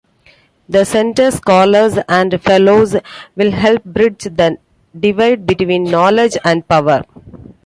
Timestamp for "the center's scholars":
0.67-1.99